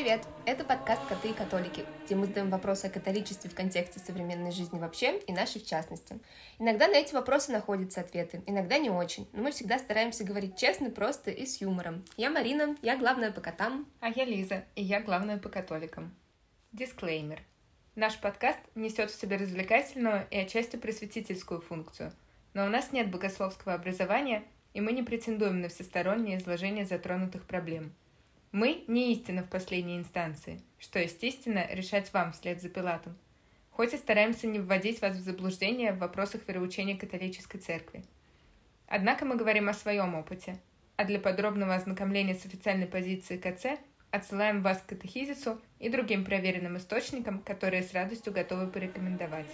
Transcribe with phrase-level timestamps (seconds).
[0.00, 0.22] Привет!
[0.46, 4.78] Это подкаст «Коты и католики», где мы задаем вопросы о католичестве в контексте современной жизни
[4.78, 6.20] вообще и нашей в частности.
[6.60, 10.90] Иногда на эти вопросы находятся ответы, иногда не очень, но мы всегда стараемся говорить честно,
[10.90, 12.04] просто и с юмором.
[12.16, 13.88] Я Марина, я главная по котам.
[13.98, 16.14] А я Лиза, и я главная по католикам.
[16.70, 17.42] Дисклеймер.
[17.96, 22.12] Наш подкаст несет в себе развлекательную и отчасти просветительскую функцию,
[22.54, 27.92] но у нас нет богословского образования, и мы не претендуем на всестороннее изложение затронутых проблем–
[28.52, 33.16] мы не истина в последней инстанции, что, естественно, решать вам вслед за Пилатом.
[33.70, 38.04] Хоть и стараемся не вводить вас в заблуждение в вопросах вероучения католической церкви.
[38.86, 40.58] Однако мы говорим о своем опыте,
[40.96, 43.78] а для подробного ознакомления с официальной позицией КЦ
[44.10, 49.50] отсылаем вас к катехизису и другим проверенным источникам, которые с радостью готовы порекомендовать.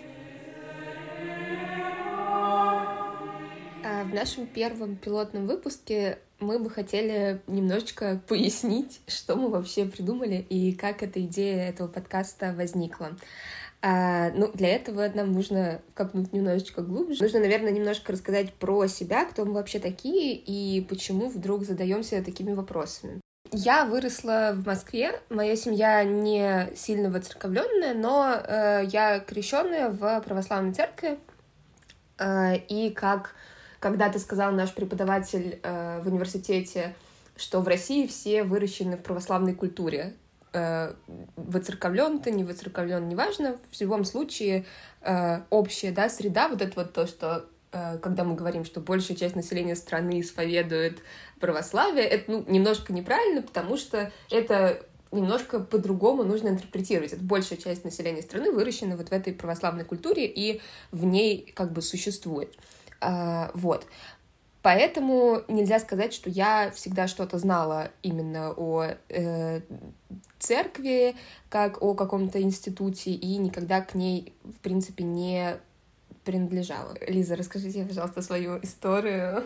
[3.86, 10.44] А в нашем первом пилотном выпуске мы бы хотели немножечко пояснить, что мы вообще придумали
[10.48, 13.16] и как эта идея этого подкаста возникла.
[13.86, 17.22] А, ну, для этого нам нужно копнуть немножечко глубже.
[17.22, 22.54] Нужно, наверное, немножко рассказать про себя, кто мы вообще такие и почему вдруг задаемся такими
[22.54, 23.20] вопросами.
[23.52, 25.20] Я выросла в Москве.
[25.28, 31.18] Моя семья не сильно воцерковленная, но э, я крещенная в православной церкви.
[32.18, 33.34] Э, и как
[33.84, 36.94] когда ты сказал наш преподаватель э, в университете,
[37.36, 40.14] что в России все выращены в православной культуре.
[40.54, 40.94] Э,
[41.36, 43.58] воцерковлен ты, не воцерковлен, неважно.
[43.70, 44.64] В любом случае
[45.02, 49.18] э, общая да, среда, вот это вот то, что э, когда мы говорим, что большая
[49.18, 51.00] часть населения страны исповедует
[51.38, 54.80] православие, это ну, немножко неправильно, потому что это
[55.12, 57.12] немножко по-другому нужно интерпретировать.
[57.12, 61.70] Это большая часть населения страны выращена вот в этой православной культуре и в ней как
[61.70, 62.56] бы существует.
[63.04, 63.86] А, вот.
[64.62, 69.60] Поэтому нельзя сказать, что я всегда что-то знала именно о э,
[70.38, 71.16] церкви,
[71.50, 75.58] как о каком-то институте, и никогда к ней, в принципе, не
[76.24, 76.94] принадлежала.
[77.06, 79.44] Лиза, расскажите, пожалуйста, свою историю.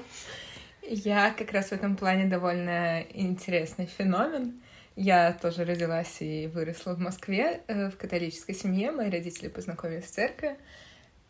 [0.82, 4.60] Я как раз в этом плане довольно интересный феномен.
[4.94, 8.92] Я тоже родилась и выросла в Москве э, в католической семье.
[8.92, 10.56] Мои родители познакомились в церкви.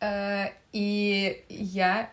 [0.00, 2.10] Э, и я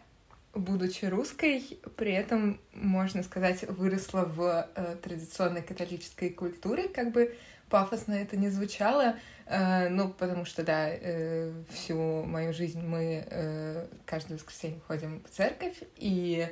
[0.56, 1.62] будучи русской,
[1.98, 7.36] при этом, можно сказать, выросла в э, традиционной католической культуре, как бы
[7.70, 13.88] пафосно это не звучало, э, ну, потому что, да, э, всю мою жизнь мы э,
[14.06, 16.48] каждое воскресенье ходим в церковь, и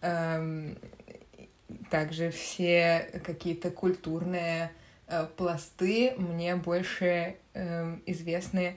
[0.00, 0.74] э,
[1.90, 4.70] также все какие-то культурные
[5.06, 8.76] э, пласты мне больше э, известны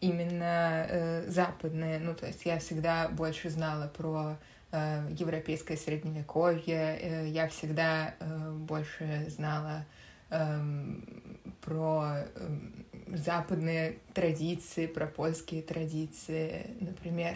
[0.00, 1.98] именно э, западные.
[1.98, 4.36] Ну, то есть я всегда больше знала про
[4.70, 9.84] э, европейское средневековье, э, я всегда э, больше знала
[10.30, 10.60] э,
[11.62, 12.58] про э,
[13.14, 17.34] западные традиции, про польские традиции, например.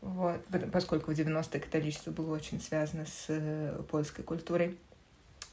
[0.00, 4.78] Вот, поскольку в 90-е католичество было очень связано с э, польской культурой.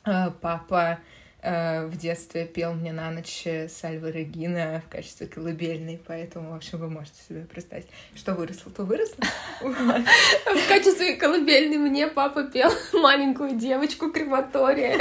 [0.05, 6.51] Э, папа Э, в детстве пел мне на ночь Сальва Регина в качестве колыбельной, поэтому,
[6.51, 7.85] в общем, вы можете себе представить,
[8.15, 9.23] что выросло, то выросло.
[9.61, 14.97] В качестве колыбельной мне папа пел маленькую девочку крематория.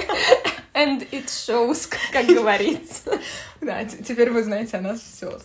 [0.74, 3.18] And it shows, как говорится.
[3.60, 5.38] Да, теперь вы знаете о нас все.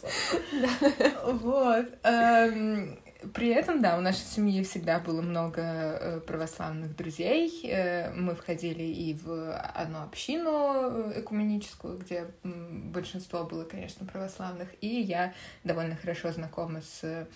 [1.23, 1.85] Вот.
[3.33, 7.61] При этом, да, у нашей семьи всегда было много э, православных друзей.
[7.65, 14.69] Э, мы входили и в одну общину э, экуменическую, где большинство было, конечно, православных.
[14.79, 15.33] И я
[15.65, 17.27] довольно хорошо знакома с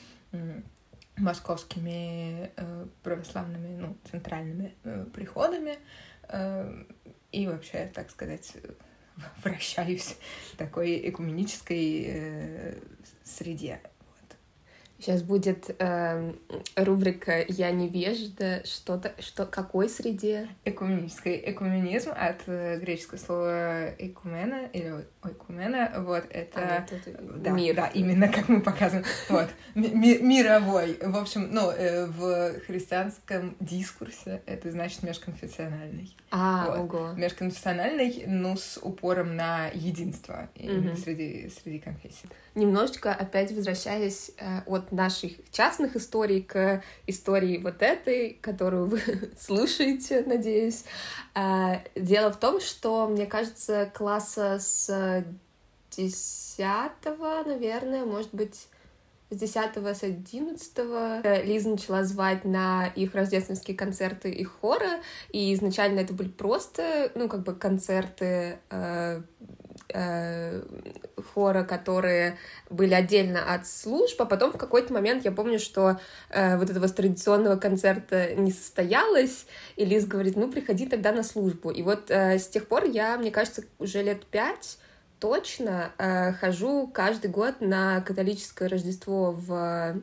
[1.18, 2.50] московскими
[3.04, 4.74] православными, ну, центральными
[5.14, 5.78] приходами.
[7.32, 8.54] И вообще, так сказать,
[9.44, 10.16] вращаюсь
[10.54, 12.80] в такой экуменической
[13.24, 13.82] среде.
[15.04, 16.34] Сейчас будет э,
[16.78, 18.62] рубрика «Я невежда».
[18.64, 20.48] Что-то, что, какой среде?
[20.64, 21.44] Экуменический.
[21.46, 25.92] Экуменизм от э, греческого слова экумена или ойкумена.
[25.98, 26.58] Вот, это...
[26.62, 26.88] А,
[27.36, 27.76] да, мир.
[27.76, 29.06] Да, именно как мы показываем.
[29.28, 29.50] Вот.
[29.76, 30.98] Ми мировой.
[31.02, 36.16] В общем, ну, э, в христианском дискурсе это значит межконфессиональный.
[36.32, 36.94] А, вот.
[36.94, 37.12] ого.
[37.18, 40.96] Межконфессиональный, ну, с упором на единство угу.
[40.96, 48.38] среди, среди конфессий немножечко опять возвращаясь э, от наших частных историй к истории вот этой,
[48.42, 49.02] которую вы
[49.40, 50.86] слушаете, надеюсь.
[51.36, 55.26] Э, дело в том, что, мне кажется, класса с
[55.92, 58.68] десятого, наверное, может быть,
[59.34, 65.02] с 10 с 11 э, Лиза начала звать на их рождественские концерты и хоры,
[65.32, 69.22] и изначально это были просто, ну, как бы концерты э,
[69.90, 70.64] э,
[71.24, 72.38] хора, которые
[72.70, 76.00] были отдельно от служб, а потом в какой-то момент я помню, что
[76.30, 81.70] э, вот этого традиционного концерта не состоялось, и Лиз говорит, ну, приходи тогда на службу.
[81.70, 84.78] И вот э, с тех пор я, мне кажется, уже лет пять
[85.20, 89.96] точно э, хожу каждый год на католическое Рождество в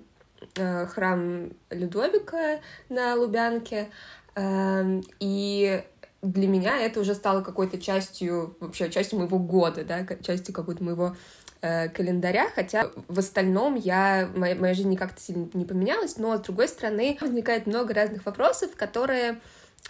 [0.56, 3.90] э, храм Людовика на Лубянке,
[4.34, 5.84] э, и
[6.22, 11.16] для меня это уже стало какой-то частью, вообще частью моего года, да, частью какой-то моего
[11.62, 16.40] э, календаря, хотя в остальном я, моя, моя жизнь как-то сильно не поменялась, но с
[16.40, 19.40] другой стороны возникает много разных вопросов, которые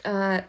[0.05, 0.43] э,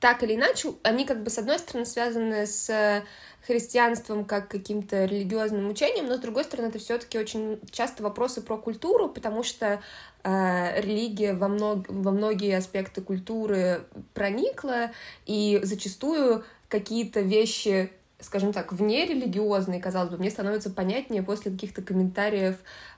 [0.00, 3.04] так или иначе, они как бы с одной стороны связаны с
[3.46, 8.56] христианством как каким-то религиозным учением, но с другой стороны это все-таки очень часто вопросы про
[8.56, 9.80] культуру, потому что э,
[10.24, 13.82] религия во, мног, во многие аспекты культуры
[14.14, 14.90] проникла,
[15.26, 17.90] и зачастую какие-то вещи
[18.20, 22.56] скажем так, вне религиозные, казалось бы, мне становится понятнее после каких-то комментариев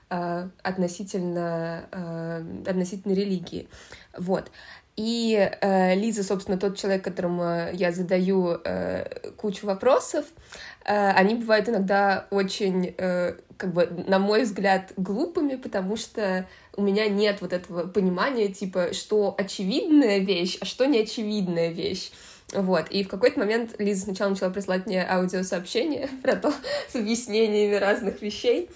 [0.09, 3.67] э, относительно, э, относительно религии.
[4.17, 4.51] Вот.
[4.95, 10.25] И э, Лиза, собственно, тот человек, которому я задаю э, кучу вопросов,
[10.85, 16.83] э, они бывают иногда очень, э, как бы, на мой взгляд, глупыми, потому что у
[16.83, 22.11] меня нет вот этого понимания, типа, что очевидная вещь, а что неочевидная вещь.
[22.53, 26.53] Вот, и в какой-то момент Лиза сначала начала присылать мне аудиосообщения про то,
[26.87, 28.69] с объяснениями разных вещей.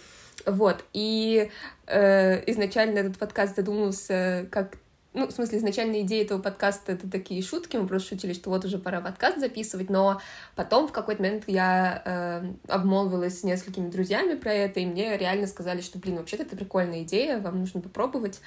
[0.47, 1.51] Вот, и
[1.85, 4.77] э, изначально этот подкаст задумался как
[5.17, 8.63] ну, в смысле, изначально идея этого подкаста— это такие шутки, мы просто шутили, что вот
[8.65, 10.21] уже пора подкаст записывать, но
[10.55, 15.47] потом в какой-то момент я э, обмолвилась с несколькими друзьями про это, и мне реально
[15.47, 18.39] сказали, что, блин, вообще-то это прикольная идея, вам нужно попробовать.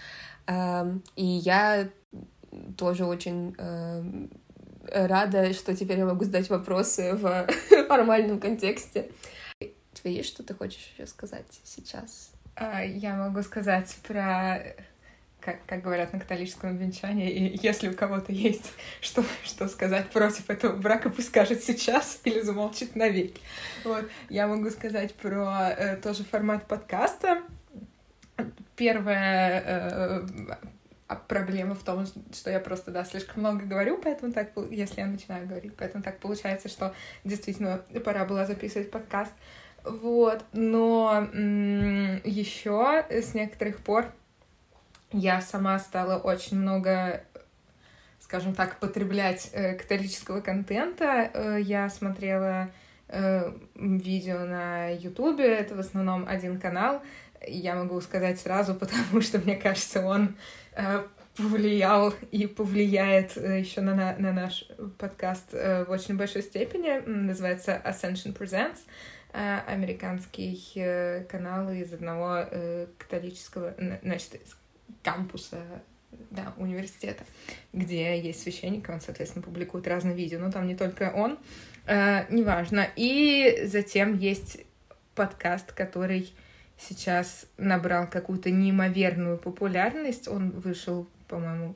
[0.47, 0.85] Э,
[1.17, 1.89] и я
[2.77, 4.03] тоже очень э,
[4.93, 7.49] рада, что теперь я могу задать вопросы в
[7.89, 9.11] формальном контексте.
[9.61, 12.31] У тебя есть что ты хочешь еще сказать сейчас?
[12.55, 14.63] А, я могу сказать про
[15.41, 20.49] как, как говорят на католическом венчании, и если у кого-то есть что, что сказать против
[20.51, 23.41] этого брака, пусть скажет сейчас или замолчит навеки.
[23.85, 24.09] Вот.
[24.29, 27.43] Я могу сказать про э, тоже формат подкаста.
[28.77, 30.27] Первая э,
[31.11, 35.09] а проблема в том, что я просто, да, слишком много говорю, поэтому так, если я
[35.09, 36.95] начинаю говорить, поэтому так получается, что
[37.25, 39.33] действительно пора было записывать подкаст.
[39.83, 41.27] Вот, но
[42.23, 44.07] еще с некоторых пор
[45.13, 47.25] я сама стала очень много,
[48.21, 51.31] скажем так, потреблять э, католического контента.
[51.33, 52.71] Э, я смотрела
[53.09, 57.03] э, видео на Ютубе, это в основном один канал.
[57.47, 60.37] Я могу сказать сразу, потому что, мне кажется, он
[60.77, 61.03] э,
[61.37, 64.69] повлиял и повлияет э, еще на, на, на наш
[64.99, 67.01] подкаст э, в очень большой степени.
[67.07, 68.79] Называется Ascension Presents
[69.33, 72.45] э, американский канал из одного
[72.99, 74.41] католического, значит,
[75.03, 75.63] кампуса
[76.31, 77.25] да, университета,
[77.73, 81.39] где есть священник, он, соответственно, публикует разные видео, но там не только он,
[81.87, 82.89] э, неважно.
[82.97, 84.65] И затем есть
[85.15, 86.33] подкаст, который
[86.79, 90.29] сейчас набрал какую-то неимоверную популярность.
[90.29, 91.75] Он вышел, по-моему,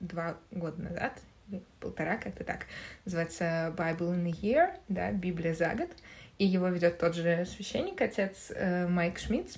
[0.00, 1.20] два года назад,
[1.80, 2.66] полтора, как-то так.
[3.04, 5.90] Называется Bible in a Year, да, Библия за год.
[6.38, 9.56] И его ведет тот же священник, отец э, Майк Шмидц.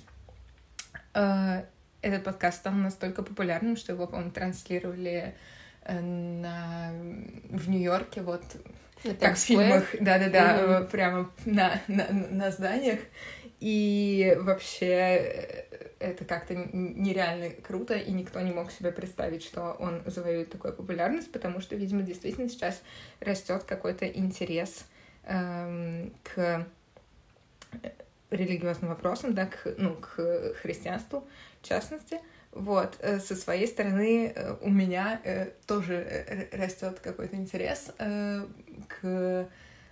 [1.13, 1.63] Э,
[2.07, 5.35] этот подкаст стал настолько популярным, что его, по-моему, транслировали
[5.83, 6.91] э, на...
[7.49, 8.43] в Нью-Йорке, вот
[9.03, 10.89] на как в фильмах, да-да-да, mm-hmm.
[10.89, 12.99] прямо на, на, на зданиях.
[13.59, 15.65] И вообще э,
[15.99, 21.31] это как-то нереально круто, и никто не мог себе представить, что он завоюет такую популярность,
[21.31, 22.81] потому что, видимо, действительно сейчас
[23.19, 24.85] растет какой-то интерес
[25.23, 26.67] эм, к
[28.29, 31.27] религиозным вопросам, да, к, ну, к христианству,
[31.61, 32.19] в частности.
[32.51, 39.49] Вот, э, со своей стороны э, у меня э, тоже растет какой-то интерес к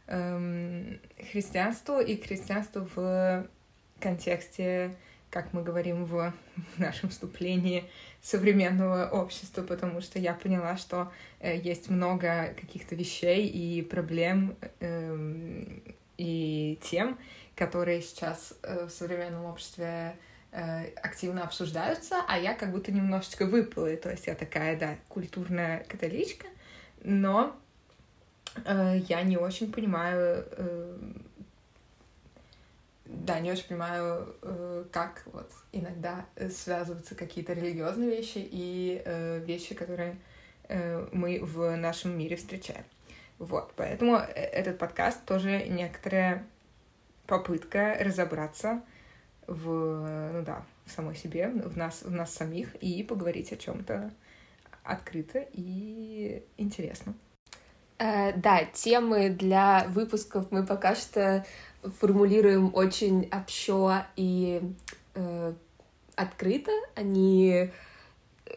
[0.07, 0.99] эм,
[1.31, 3.47] христианству и к христианству в
[3.99, 4.95] контексте,
[5.29, 6.33] как мы говорим в
[6.77, 7.89] нашем вступлении,
[8.21, 11.11] современного общества, потому что я поняла, что
[11.41, 15.83] есть много каких-то вещей и проблем эм,
[16.17, 17.19] и тем,
[17.55, 20.15] которые сейчас в современном обществе
[20.57, 23.93] Э, активно обсуждаются, а я как будто немножечко выпала.
[23.97, 26.47] То есть я такая, да, культурная католичка,
[27.03, 27.53] но
[28.63, 30.97] э, я не очень понимаю, э,
[33.03, 39.75] да, не очень понимаю, э, как вот иногда связываются какие-то религиозные вещи и э, вещи,
[39.75, 40.15] которые
[40.69, 42.85] э, мы в нашем мире встречаем.
[43.39, 46.45] Вот, поэтому э, этот подкаст тоже некоторое
[47.27, 48.81] попытка разобраться
[49.47, 54.11] в, ну да, в самой себе, в нас, в нас самих и поговорить о чем-то
[54.83, 57.15] открыто и интересно.
[57.97, 61.45] Э, да, темы для выпусков мы пока что
[61.99, 64.61] формулируем очень общо и
[65.13, 65.53] э,
[66.15, 66.71] открыто.
[66.95, 67.71] Они
[68.45, 68.51] э,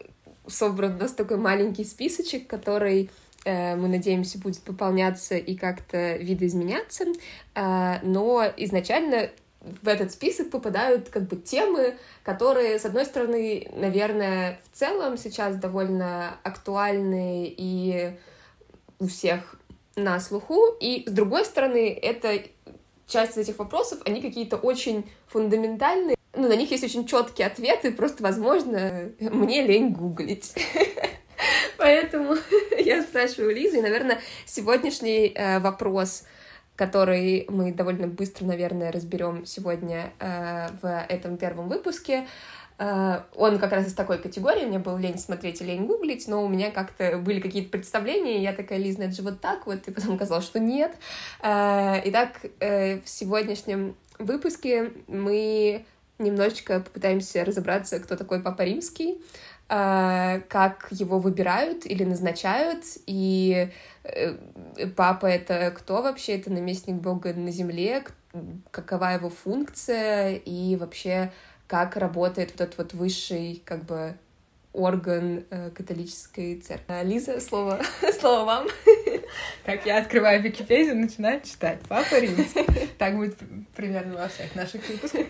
[0.47, 3.11] собран у нас такой маленький списочек, который
[3.45, 7.05] мы надеемся будет пополняться и как-то видоизменяться,
[7.55, 9.31] э, но изначально
[9.61, 15.57] в этот список попадают как бы темы, которые, с одной стороны, наверное, в целом сейчас
[15.57, 18.17] довольно актуальны и
[18.99, 19.57] у всех
[19.97, 22.43] на слуху, и с другой стороны, это
[23.07, 27.91] часть из этих вопросов, они какие-то очень фундаментальные, ну, на них есть очень четкие ответы,
[27.91, 30.55] просто, возможно, мне лень гуглить.
[31.79, 32.37] Поэтому
[32.79, 36.25] я спрашиваю Лизу, и, наверное, сегодняшний э, вопрос—
[36.77, 42.29] который мы довольно быстро, наверное, разберем сегодня э, в этом первом выпуске.
[42.79, 46.45] Э, он как раз из такой категории, мне было лень смотреть и лень гуглить, но
[46.45, 49.89] у меня как-то были какие-то представления, и я такая, Лиза, это же вот так вот,
[49.89, 50.95] и потом оказалось, что нет.
[51.41, 55.85] Итак, в сегодняшнем выпуске мы
[56.19, 59.21] немножечко попытаемся разобраться, кто такой Папа Римский,
[59.69, 63.71] как его выбирают или назначают, и
[64.09, 64.37] Э,
[64.97, 66.37] папа— это кто вообще?
[66.37, 68.05] Это наместник Бога на земле?
[68.71, 70.35] Какова его функция?
[70.35, 71.33] И вообще,
[71.67, 74.15] как работает вот этот вот высший, как бы,
[74.73, 76.85] орган э, католической церкви.
[76.93, 77.81] А, Лиза, слово,
[78.21, 78.69] слово вам.
[79.65, 81.81] Так, я открываю Википедию, начинаю читать.
[81.87, 82.65] Папа Римский.
[82.97, 83.37] Так будет
[83.77, 85.27] примерно во всех наших выпусках.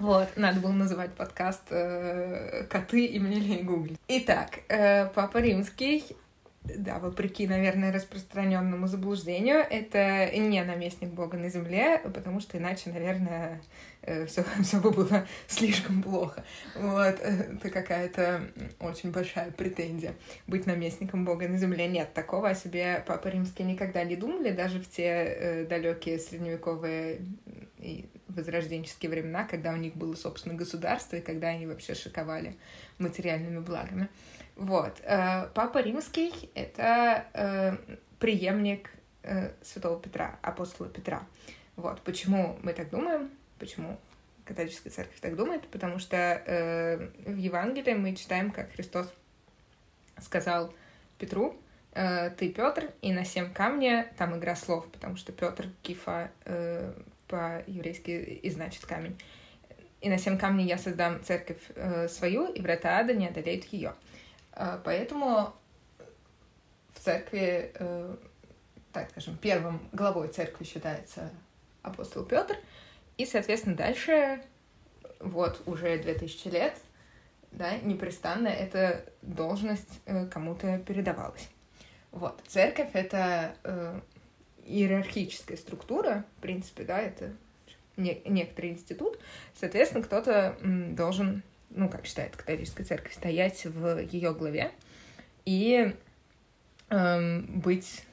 [0.00, 3.98] Вот, надо было называть подкаст э, «Коты и мне гуглить».
[4.08, 6.16] Итак, э, Папа Римский
[6.62, 13.62] да, вопреки, наверное, распространенному заблуждению, это не наместник Бога на земле, потому что иначе, наверное,
[14.26, 16.44] все, э, все бы было слишком плохо.
[16.76, 18.42] Вот, это какая-то
[18.78, 20.14] очень большая претензия.
[20.46, 22.12] Быть наместником Бога на земле нет.
[22.12, 27.22] Такого о себе Папа Римский никогда не думали, даже в те э, далекие средневековые
[27.78, 32.56] и возрожденческие времена, когда у них было, собственно, государство, и когда они вообще шиковали
[32.98, 34.08] материальными благами.
[34.56, 35.00] Вот.
[35.04, 37.76] Э, Папа Римский— это э,
[38.18, 38.90] преемник
[39.22, 41.22] э, святого Петра, апостола Петра.
[41.76, 42.02] Вот.
[42.02, 43.30] Почему мы так думаем?
[43.58, 43.98] Почему
[44.44, 45.66] католическая церковь так думает?
[45.68, 46.42] Потому что
[47.24, 49.12] в Евангелии мы читаем, как Христос
[50.20, 50.74] сказал
[51.18, 51.56] Петру,
[51.92, 56.30] ты Петр, и на семь камня, там игра слов, потому что Петр Кифа
[57.30, 59.18] по-еврейски и значит камень.
[60.00, 61.60] И на семь камней я создам церковь
[62.08, 63.94] свою, и врата ада не одолеют ее.
[64.52, 65.54] А, поэтому
[66.94, 68.16] в церкви, э,
[68.92, 71.30] так скажем, первым главой церкви считается
[71.82, 72.56] апостол Петр,
[73.16, 74.42] и, соответственно, дальше,
[75.18, 76.76] вот уже 2000 лет,
[77.52, 81.48] да, непрестанно эта должность э, кому-то передавалась.
[82.10, 82.40] Вот.
[82.46, 84.00] Церковь— это э,
[84.70, 87.32] иерархическая структура, в принципе, да, это
[87.96, 89.18] не, некоторый институт.
[89.54, 94.72] Соответственно, кто-то должен ну, как считает католическая церковь, стоять в ее главе
[95.44, 95.94] и
[96.90, 98.04] эм, быть,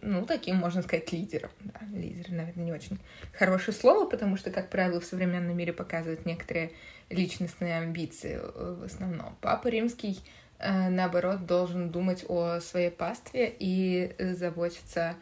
[0.00, 1.50] ну, таким, можно сказать, лидером.
[1.60, 2.98] Да, лидер, наверное, не очень
[3.32, 6.72] хорошее слово, потому что, как правило, в современном мире показывают некоторые
[7.10, 9.36] личностные амбиции э, в основном.
[9.40, 10.20] Папа Римский,
[10.58, 15.16] э, наоборот, должен думать о своей пастве и заботиться о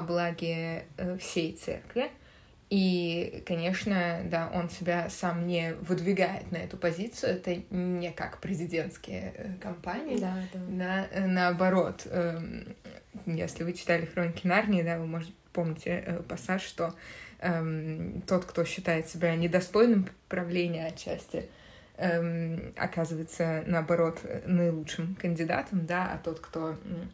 [0.00, 2.10] благе э, всей церкви.
[2.70, 7.34] И, конечно, да, он себя сам не выдвигает на эту позицию.
[7.34, 10.18] Это не как президентские э, кампании.
[10.18, 11.08] Да, да.
[11.10, 12.74] да наоборот, эм,
[13.26, 16.94] если вы читали «Хроники Нарнии», да, вы, может, помните э, пассаж, что
[17.40, 21.50] эм, тот, кто считает себя недостойным правления отчасти,
[21.98, 27.04] эм, оказывается, наоборот, наилучшим кандидатом, да, а тот, кто Э,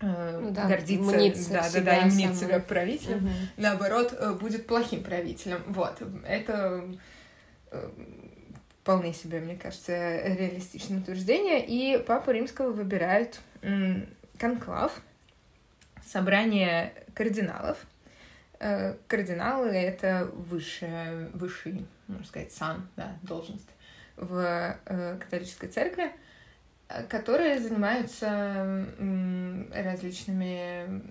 [0.00, 3.34] ну, да, гордиться, мнится да, да, да, и мнит себя правителем, угу.
[3.56, 5.62] наоборот, э, будет плохим правителем.
[5.68, 6.84] Вот, это
[7.70, 7.90] э,
[8.82, 11.64] вполне себе, мне кажется, реалистичное утверждение.
[11.64, 13.40] И Папу Римского выбирают
[14.38, 15.00] конклав,
[16.06, 17.78] собрание кардиналов.
[18.58, 23.68] Кардиналы— это высшая, высший, можно сказать, сан, да, должность
[24.16, 24.78] в
[25.18, 26.12] католической церкви—
[27.08, 28.86] которые занимаются
[29.74, 31.02] различными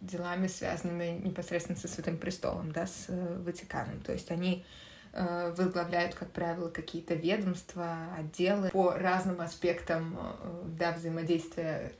[0.00, 4.00] делами, связанными непосредственно со Святым Престолом, да, с э, Ватиканом.
[4.00, 4.64] То есть они
[5.12, 11.92] э, возглавляют, как правило, какие-то ведомства, отделы по разным аспектам э, да, взаимодействия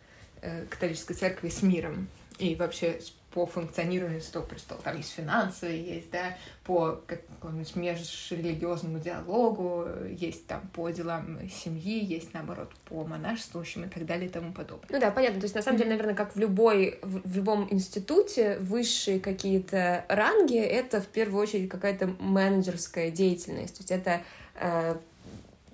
[0.71, 2.07] католической церкви с миром
[2.39, 3.01] и вообще
[3.33, 4.81] по функционированию Святого Престола.
[4.83, 12.33] Там есть финансы, есть, да, по какому-нибудь межрелигиозному диалогу, есть там по делам семьи, есть,
[12.33, 14.89] наоборот, по монашествующим и так далее и тому подобное.
[14.91, 15.41] Ну да, понятно.
[15.41, 20.07] То есть, на самом деле, наверное, как в, любой, в, в любом институте, высшие какие-то
[20.09, 23.77] ранги— это, в первую очередь, какая-то менеджерская деятельность.
[23.77, 24.23] То есть это
[24.55, 24.97] э,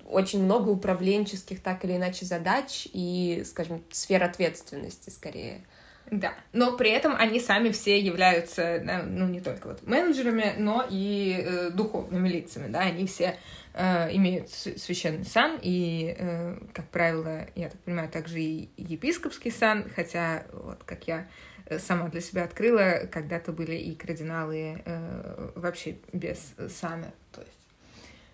[0.09, 5.63] очень много управленческих, так или иначе, задач и, скажем, сфер ответственности, скорее.
[6.11, 11.35] Да, но при этом они сами все являются, ну, не только вот менеджерами, но и
[11.43, 13.39] э, духовными лицами, да, они все
[13.73, 19.89] э, имеют священный сан, и, э, как правило, я так понимаю, также и епископский сан,
[19.95, 21.27] хотя, вот, как я
[21.65, 27.67] э, сама для себя открыла, когда-то были и кардиналы э, вообще без сана, то есть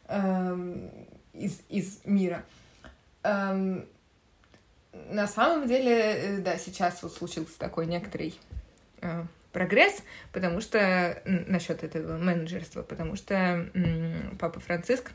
[0.09, 0.89] э,
[1.33, 2.43] из, из мира.
[3.23, 3.85] Э,
[4.93, 8.39] на самом деле, э, да, сейчас вот случился такой некоторый
[9.01, 13.33] э, прогресс, потому что насчет этого менеджерства, потому что
[13.73, 15.11] м, Папа Франциск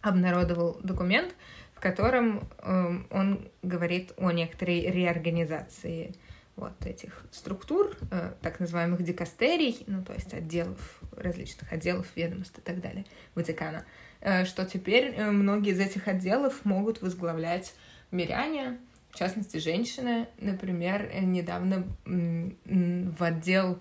[0.00, 1.34] обнародовал документ,
[1.74, 6.14] в котором э, он говорит о некоторой реорганизации
[6.56, 12.60] вот этих структур, э, так называемых дикастерий, ну, то есть отделов, различных отделов, ведомств и
[12.60, 13.84] так далее Ватикана,
[14.20, 17.74] э, что теперь э, многие из этих отделов могут возглавлять
[18.12, 18.78] миряне,
[19.10, 23.78] в частности, женщины, например, недавно в отдел,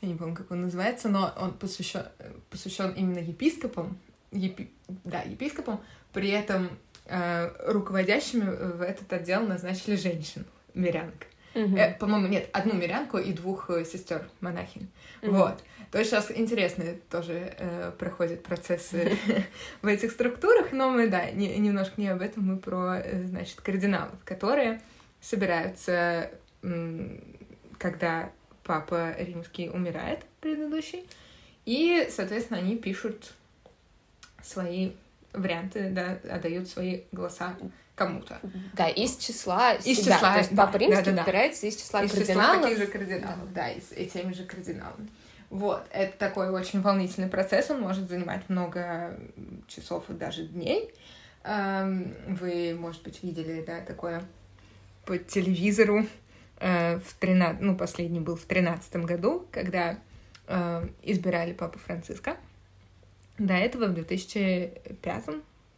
[0.00, 2.04] я не помню, как он называется, но он посвящен,
[2.50, 3.98] посвящен именно епископам,
[4.32, 4.70] епи,
[5.04, 5.80] да, епископам,
[6.12, 6.70] при этом
[7.06, 11.26] э, руководящими в этот отдел назначили женщин, мирянок.
[11.56, 11.78] Mm-hmm.
[11.78, 14.88] Э, по-моему, нет, одну мирянку и двух э, сестер монахинь.
[15.22, 15.30] Mm-hmm.
[15.30, 15.64] Вот.
[15.90, 19.16] То есть сейчас интересные тоже э, проходят процессы
[19.82, 23.60] в этих структурах, но мы, да, не, немножко не об этом, мы про, э, значит,
[23.62, 24.82] кардиналов, которые
[25.22, 26.30] собираются,
[27.78, 28.30] когда
[28.62, 31.06] папа римский умирает, предыдущий,
[31.64, 33.32] и, соответственно, они пишут
[34.42, 34.92] свои
[35.32, 37.56] варианты, да, отдают свои голоса
[37.96, 38.38] кому-то.
[38.74, 40.14] Да, из числа из себя.
[40.14, 42.56] Числа, То есть да, Папа Римский да, да, выбирается из числа из кардиналов.
[42.56, 45.08] Из числа таких же кардиналов, да, да и, и теми же кардиналами.
[45.50, 49.18] Вот, это такой очень волнительный процесс, он может занимать много
[49.66, 50.92] часов и даже дней.
[51.44, 54.22] Вы, может быть, видели, да, такое
[55.04, 56.04] по телевизору
[56.58, 60.00] э, в 13, ну, последний был в тринадцатом году, когда
[60.48, 62.36] э, избирали Папу Франциска.
[63.38, 65.24] До этого в 2005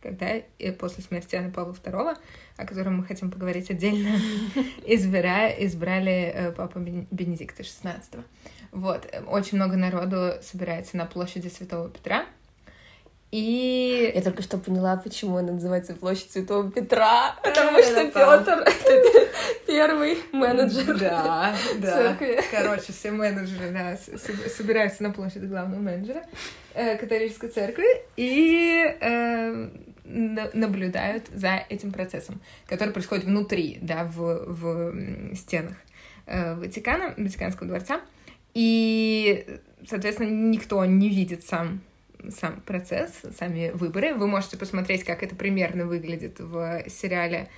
[0.03, 2.17] когда э, после смерти Иоанна Павла II,
[2.57, 4.17] о котором мы хотим поговорить отдельно,
[4.87, 8.03] избирали, избрали Папу Бенедикта XVI.
[8.73, 12.27] Вот, очень много народу собирается на площади Святого Петра.
[13.31, 14.11] И...
[14.15, 18.65] Я только что поняла, почему она называется Площадь Святого Петра, потому что Петр
[19.67, 21.93] первый менеджер да, да.
[21.93, 22.41] церкви.
[22.51, 23.99] Короче, все менеджеры да,
[24.49, 26.25] собираются на площади главного менеджера
[26.73, 29.69] э, католической церкви и э,
[30.09, 35.77] наблюдают за этим процессом, который происходит внутри, да, в, в стенах
[36.27, 38.01] э, Ватикана, Ватиканского дворца.
[38.55, 39.47] И,
[39.87, 41.81] соответственно, никто не видит сам
[42.31, 44.15] сам процесс, сами выборы.
[44.15, 47.49] Вы можете посмотреть, как это примерно выглядит в сериале,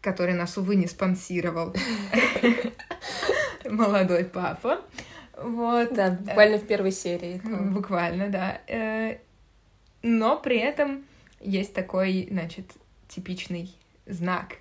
[0.00, 1.74] который нас, увы, не спонсировал
[3.68, 4.82] молодой папа.
[5.36, 5.92] Вот.
[5.94, 7.40] Да, буквально в первой серии.
[7.44, 8.60] Буквально, да.
[8.68, 9.18] Э,
[10.02, 11.04] но при этом
[11.40, 12.72] есть такой, значит,
[13.08, 13.74] типичный
[14.06, 14.56] знак.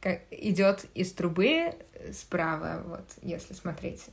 [0.00, 1.74] Как идет из трубы
[2.12, 4.06] справа, вот, если смотреть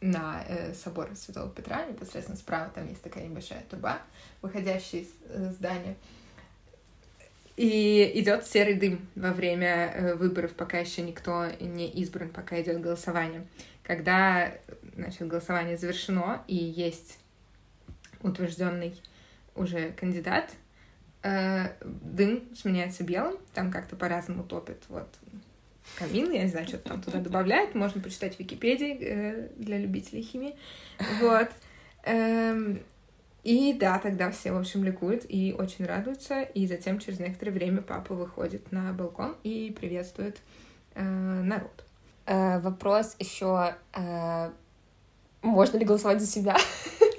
[0.00, 4.00] на э, собор Святого Петра, непосредственно справа там есть такая небольшая труба,
[4.42, 5.96] выходящая из э, здания.
[7.56, 12.80] И идет серый дым во время э, выборов, пока еще никто не избран, пока идет
[12.80, 13.46] голосование.
[13.82, 14.52] Когда
[14.94, 17.18] значит, голосование завершено и есть
[18.22, 18.98] утвержденный
[19.54, 20.50] уже кандидат,
[21.22, 24.82] э, дым сменяется белым, там как-то по-разному топят.
[24.88, 25.08] Вот
[25.96, 30.22] камин, я не знаю, что там туда добавляют, можно почитать в Википедии э, для любителей
[30.22, 30.56] химии,
[31.20, 31.48] вот.
[32.04, 32.80] Эм,
[33.42, 37.80] и да, тогда все, в общем, ликуют и очень радуются, и затем через некоторое время
[37.80, 40.38] папа выходит на балкон и приветствует
[40.94, 41.84] э, народ.
[42.26, 44.50] Э, вопрос еще, э,
[45.42, 46.56] можно ли голосовать за себя?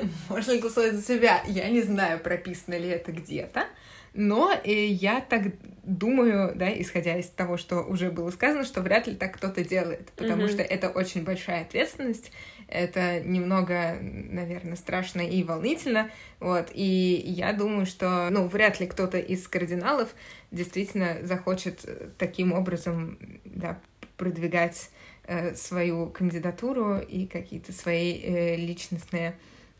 [0.28, 1.42] Можно голосовать за себя?
[1.46, 3.66] Я не знаю, прописано ли это где-то.
[4.14, 5.42] Но э, я так
[5.84, 10.10] думаю, да, исходя из того, что уже было сказано, что вряд ли так кто-то делает,
[10.16, 10.52] потому mm-hmm.
[10.52, 12.32] что это очень большая ответственность,
[12.68, 19.18] это немного, наверное, страшно и волнительно, вот, и я думаю, что, ну, вряд ли кто-то
[19.18, 20.14] из кардиналов
[20.50, 21.84] действительно захочет
[22.18, 23.80] таким образом, да,
[24.16, 24.90] продвигать
[25.24, 29.36] э, свою кандидатуру и какие-то свои э, личностные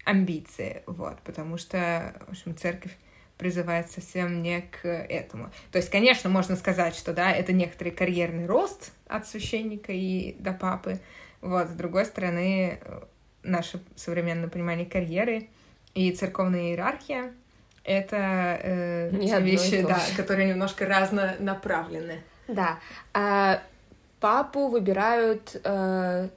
[0.08, 2.96] амбиции, вот, потому что, в общем, церковь
[3.36, 5.50] призывает совсем не к этому.
[5.70, 10.52] То есть, конечно, можно сказать, что, да, это некоторый карьерный рост от священника и до
[10.52, 10.98] папы,
[11.42, 12.80] вот, с другой стороны,
[13.42, 15.48] наше современное понимание карьеры
[15.94, 17.32] и церковная иерархия—
[17.84, 22.22] это э, те вещи, да, которые немножко разнонаправлены.
[22.48, 22.78] Да.
[23.12, 23.62] А,
[24.20, 26.28] папу выбирают э,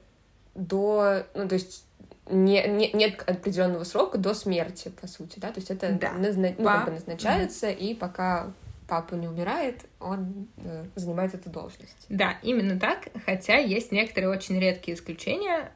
[0.55, 1.85] до, ну, то есть
[2.29, 6.13] не, не, нет определенного срока до смерти, по сути, да, то есть это да.
[6.13, 6.49] назна...
[6.57, 7.77] ну, как бы назначается, mm-hmm.
[7.77, 8.53] и пока
[8.87, 12.05] папа не умирает, он э, занимает эту должность.
[12.09, 15.71] Да, именно так, хотя есть некоторые очень редкие исключения,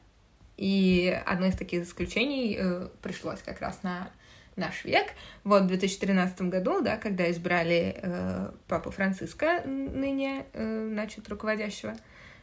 [0.56, 4.10] и одно из таких исключений э, пришлось как раз на
[4.56, 5.06] наш век.
[5.44, 11.94] Вот в 2013 году, да, когда избрали э, папу Франциска, ныне, э, значит, руководящего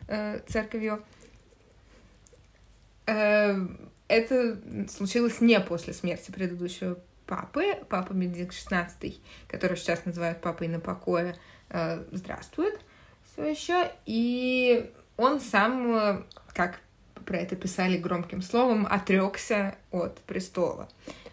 [0.07, 1.22] э, церковью, э,
[3.05, 4.57] это
[4.89, 11.35] случилось не после смерти предыдущего папы, папа Бенедикт XVI, который сейчас называют папой на покое,
[11.69, 12.79] э, здравствует
[13.31, 16.79] все еще, и он сам, э, как
[17.25, 20.89] про это писали громким словом, отрекся от престола.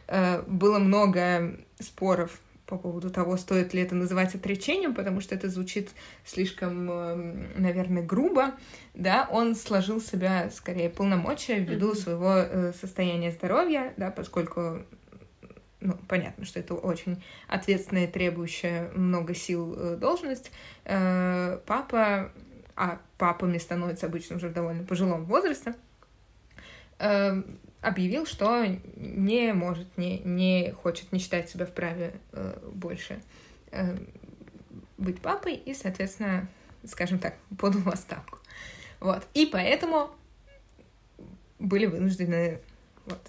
[0.06, 5.48] Э, было много споров по поводу того, стоит ли это называть отречением, потому что это
[5.48, 5.90] звучит
[6.24, 8.54] слишком, эм, наверное, грубо,
[8.94, 12.02] да, он сложил себя скорее полномочия ввиду mm-hmm.
[12.02, 14.78] своего э, состояния здоровья, да, поскольку
[15.80, 20.52] ну, понятно, что это очень ответственная, требующая много сил э, должность.
[20.84, 22.32] Папа,
[22.76, 25.74] а папами становится обычно уже в довольно пожилом возрасте,
[27.80, 28.66] объявил, что
[28.96, 33.22] не может, не, не хочет, не считает себя вправе э, больше
[33.70, 33.96] э,
[34.98, 36.48] быть папой и, соответственно,
[36.84, 38.38] скажем так, подал в отставку.
[39.00, 39.26] Вот.
[39.34, 40.10] И поэтому
[41.58, 42.60] были вынуждены
[43.06, 43.20] вот,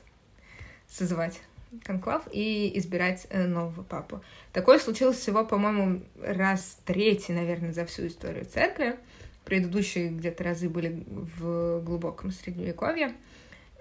[0.87, 1.39] созывать
[1.83, 4.21] конклав и избирать э, нового папу.
[4.51, 8.97] Такое случилось всего, по-моему, раз третий, наверное, за всю историю церкви.
[9.45, 13.15] Предыдущие где-то разы были в глубоком средневековье.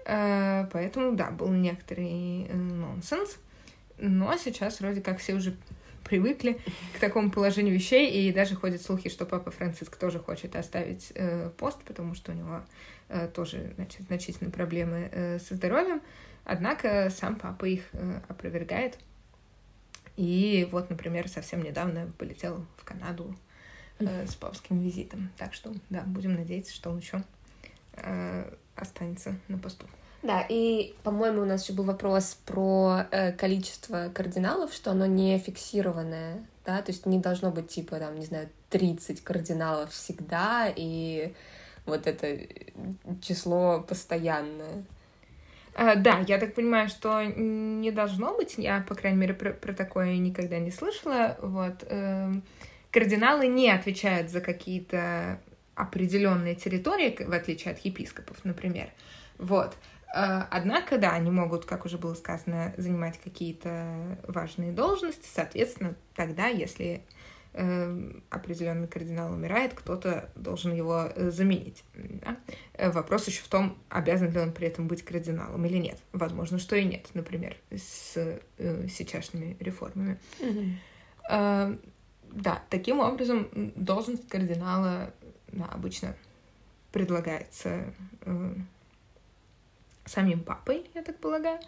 [0.05, 3.37] Э, поэтому, да, был некоторый э, нонсенс.
[3.97, 5.55] Но сейчас вроде как все уже
[6.03, 6.59] привыкли
[6.95, 11.49] к такому положению вещей, и даже ходят слухи, что папа Франциск тоже хочет оставить э,
[11.57, 12.61] пост, потому что у него
[13.09, 16.01] э, тоже значит, значительные проблемы э, со здоровьем.
[16.43, 18.97] Однако сам папа их э, опровергает.
[20.17, 23.35] И вот, например, совсем недавно полетел в Канаду
[23.99, 25.29] э, с папским визитом.
[25.37, 27.23] Так что, да, будем надеяться, что он еще
[27.93, 29.85] э, останется на посту.
[30.23, 35.39] Да, и, по-моему, у нас еще был вопрос про э, количество кардиналов, что оно не
[35.39, 41.33] фиксированное, да, то есть не должно быть типа, там, не знаю, 30 кардиналов всегда, и
[41.85, 42.37] вот это
[43.21, 44.83] число постоянное.
[45.73, 49.73] А, да, я так понимаю, что не должно быть, я, по крайней мере, про, про
[49.73, 51.83] такое никогда не слышала, вот.
[51.83, 52.31] Э,
[52.91, 55.39] кардиналы не отвечают за какие-то
[55.75, 58.89] определенные территории, в отличие от епископов, например.
[59.37, 59.75] Вот.
[60.13, 65.27] Э, однако, да, они могут, как уже было сказано, занимать какие-то важные должности.
[65.33, 67.03] Соответственно, тогда, если
[67.53, 71.83] э, определенный кардинал умирает, кто-то должен его э, заменить.
[71.93, 72.37] Да?
[72.91, 75.99] Вопрос еще в том, обязан ли он при этом быть кардиналом или нет.
[76.11, 80.19] Возможно, что и нет, например, с э, сейчасшними реформами.
[80.39, 80.71] Mm-hmm.
[81.29, 81.77] Э,
[82.31, 85.13] да, таким образом должность кардинала
[85.71, 86.15] обычно
[86.91, 88.53] предлагается э,
[90.05, 91.59] самим папой, я так полагаю.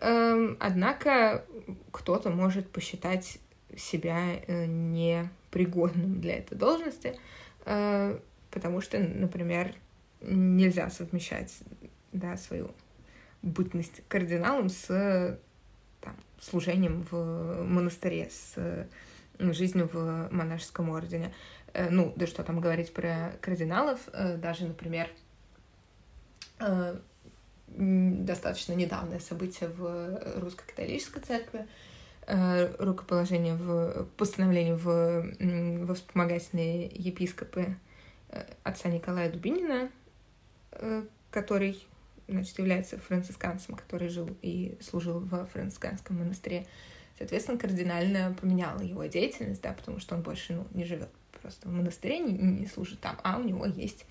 [0.00, 1.44] Эм, однако
[1.92, 3.38] кто-то может посчитать
[3.76, 7.18] себя э, непригодным для этой должности,
[7.64, 8.18] э,
[8.50, 9.74] потому что, например,
[10.20, 11.52] нельзя совмещать
[12.12, 12.70] да, свою
[13.42, 15.38] бытность кардиналом с
[16.00, 18.86] там, служением в монастыре, с
[19.38, 21.32] жизнью в монашеском ордене.
[21.72, 25.08] Э, ну, да что там говорить про кардиналов, э, даже, например,
[26.60, 26.96] э,
[27.66, 31.66] достаточно недавнее событие в русско-католической церкви,
[32.78, 37.76] рукоположение в постановление в, во вспомогательные епископы
[38.62, 39.90] отца Николая Дубинина,
[41.30, 41.84] который
[42.28, 46.66] значит, является францисканцем, который жил и служил во францисканском монастыре.
[47.18, 51.72] Соответственно, кардинально поменяла его деятельность, да, потому что он больше ну, не живет просто в
[51.72, 54.06] монастыре, не, не служит там, а у него есть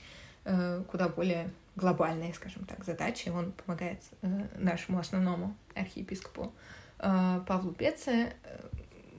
[0.46, 3.30] э, куда более глобальные, скажем так, задачи.
[3.30, 6.54] Он помогает э, нашему основному архиепископу
[7.00, 8.34] э, Павлу Пеце.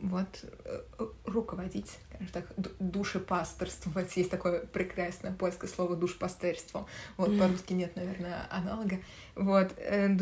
[0.00, 0.80] вот э,
[1.24, 2.46] руководить, скажем так,
[2.78, 4.16] душепасторствовать.
[4.16, 6.86] Есть такое прекрасное польское слово душпастерство.
[7.16, 7.38] Вот mm.
[7.38, 8.98] по-русски нет, наверное, аналога.
[9.34, 10.08] Вот э,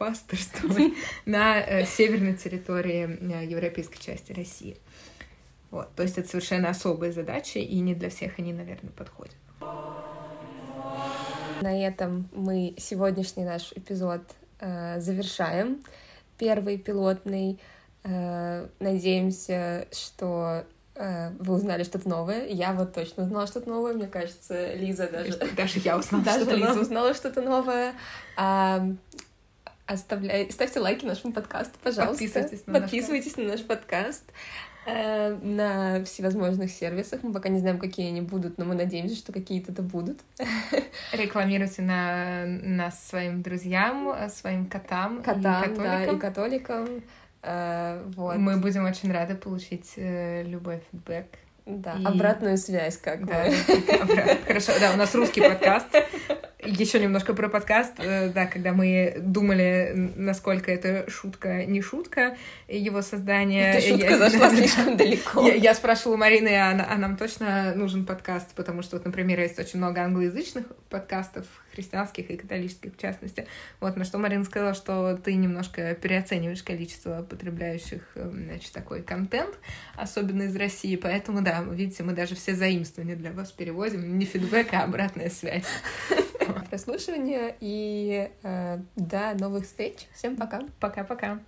[0.00, 0.92] душе, душепасторствовать
[1.26, 4.76] на северной территории европейской части России.
[5.70, 9.36] Вот, то есть это совершенно особые задачи, и не для всех они, наверное, подходят.
[11.60, 14.22] На этом мы сегодняшний наш эпизод
[14.60, 15.84] э, завершаем.
[16.38, 17.60] Первый пилотный.
[18.02, 22.46] Э, надеемся, что э, вы узнали что-то новое.
[22.46, 23.92] Я вот точно узнала что-то новое.
[23.92, 25.36] Мне кажется, Лиза даже...
[25.54, 26.82] Даже я узнала даже что-то Лиза новое.
[26.82, 27.94] узнала что-то новое.
[28.38, 28.86] А,
[29.92, 32.24] оставляйте, ставьте лайки нашему подкасту, пожалуйста.
[32.24, 33.46] Подписывайтесь на, Подписывайтесь наш...
[33.46, 34.24] на наш подкаст.
[34.86, 37.22] Э, на всевозможных сервисах.
[37.22, 40.20] Мы пока не знаем, какие они будут, но мы надеемся, что какие-то это будут.
[41.12, 45.84] Рекламируйте на нас своим друзьям, своим котам, котам и католикам.
[45.84, 47.02] Да, и католикам.
[47.42, 48.36] Э, вот.
[48.38, 51.26] Мы будем очень рады получить э, любой фидбэк.
[51.66, 52.04] Да, и...
[52.04, 53.44] обратную связь, как да,
[54.06, 54.38] бы.
[54.46, 55.88] Хорошо, да, у нас русский подкаст.
[56.78, 57.94] Еще немножко про подкаст.
[57.98, 62.36] Э, да, когда мы думали, насколько это шутка, не шутка,
[62.68, 63.72] его создание...
[63.72, 65.46] Эта шутка я, зашла слишком далеко.
[65.46, 69.58] Я, я спрашивала Марины, а, а нам точно нужен подкаст, потому что, вот, например, есть
[69.58, 73.46] очень много англоязычных подкастов, христианских и католических в частности.
[73.80, 79.58] Вот, на что Марина сказала, что ты немножко переоцениваешь количество потребляющих, э, значит, такой контент,
[79.96, 84.72] особенно из России, поэтому, да, видите, мы даже все заимствования для вас переводим, не фидбэк,
[84.74, 85.64] а обратная связь.
[86.70, 90.08] Прослушивания и э, до новых встреч.
[90.14, 90.62] Всем пока.
[90.80, 91.40] Пока-пока.